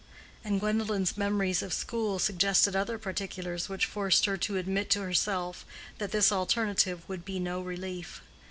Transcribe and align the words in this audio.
And 0.43 0.59
Gwendolen's 0.59 1.15
memories 1.15 1.61
of 1.61 1.73
school 1.73 2.17
suggested 2.17 2.75
other 2.75 2.97
particulars 2.97 3.69
which 3.69 3.85
forced 3.85 4.25
her 4.25 4.35
to 4.35 4.57
admit 4.57 4.89
to 4.89 5.01
herself 5.01 5.63
that 5.99 6.11
this 6.11 6.31
alternative 6.31 7.07
would 7.07 7.23
be 7.23 7.39
no 7.39 7.61
relief. 7.61 8.23